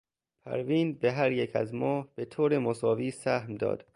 [0.45, 3.85] پروین به هر یک از ما به طور مساوی سهم داد.